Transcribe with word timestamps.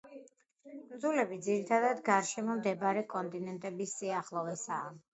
კუნძულები 0.69 1.37
ძირითადად 1.49 2.03
გარშემო 2.09 2.59
მდებარე 2.63 3.07
კონტინენტების 3.15 3.99
სიახლოვესაა. 4.03 4.95